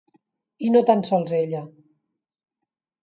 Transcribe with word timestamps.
I 0.67 0.71
no 0.75 0.81
tan 0.87 1.05
sols 1.09 1.35
ella. 1.41 1.63